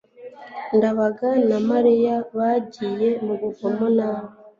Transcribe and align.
ndabaga 0.75 1.29
na 1.49 1.57
mariya 1.69 2.15
bagiye 2.37 3.09
mu 3.25 3.33
buvumo 3.41 3.85
nabi 3.97 4.31